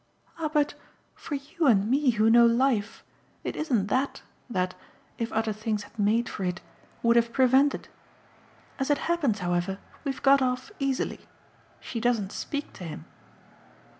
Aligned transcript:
"Ah 0.39 0.49
but, 0.51 0.73
for 1.13 1.35
you 1.35 1.67
and 1.67 1.87
me 1.87 2.09
who 2.09 2.27
know 2.27 2.43
life, 2.47 3.03
it 3.43 3.55
isn't 3.55 3.85
THAT 3.85 4.23
that 4.49 4.73
if 5.19 5.31
other 5.31 5.53
things 5.53 5.83
had 5.83 5.99
made 5.99 6.27
for 6.27 6.43
it 6.43 6.59
would 7.03 7.15
have 7.15 7.31
prevented! 7.31 7.87
As 8.79 8.89
it 8.89 8.97
happens, 9.05 9.37
however, 9.45 9.77
we've 10.03 10.23
got 10.23 10.41
off 10.41 10.71
easily. 10.79 11.19
She 11.79 11.99
doesn't 11.99 12.31
speak 12.31 12.73
to 12.73 12.83
him 12.83 13.05